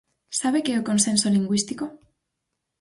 [0.39, 1.85] ¿Sabe que é o consenso lingüístico?